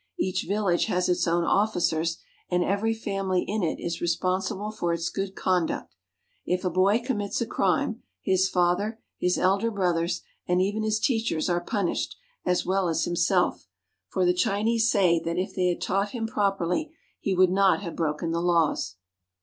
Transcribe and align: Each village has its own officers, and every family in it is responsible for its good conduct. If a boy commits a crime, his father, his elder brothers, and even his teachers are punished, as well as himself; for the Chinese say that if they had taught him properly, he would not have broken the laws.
Each 0.17 0.47
village 0.47 0.85
has 0.85 1.07
its 1.07 1.27
own 1.27 1.43
officers, 1.43 2.17
and 2.49 2.63
every 2.63 2.91
family 2.91 3.43
in 3.47 3.61
it 3.61 3.79
is 3.79 4.01
responsible 4.01 4.71
for 4.71 4.93
its 4.93 5.09
good 5.09 5.35
conduct. 5.35 5.95
If 6.43 6.65
a 6.65 6.71
boy 6.71 7.03
commits 7.05 7.39
a 7.39 7.45
crime, 7.45 8.01
his 8.19 8.49
father, 8.49 8.99
his 9.19 9.37
elder 9.37 9.69
brothers, 9.69 10.23
and 10.47 10.59
even 10.59 10.81
his 10.81 10.99
teachers 10.99 11.51
are 11.51 11.61
punished, 11.61 12.15
as 12.43 12.65
well 12.65 12.89
as 12.89 13.05
himself; 13.05 13.67
for 14.07 14.25
the 14.25 14.33
Chinese 14.33 14.89
say 14.89 15.19
that 15.19 15.37
if 15.37 15.53
they 15.53 15.67
had 15.67 15.79
taught 15.81 16.13
him 16.13 16.25
properly, 16.25 16.95
he 17.19 17.35
would 17.35 17.51
not 17.51 17.83
have 17.83 17.95
broken 17.95 18.31
the 18.31 18.41
laws. 18.41 18.95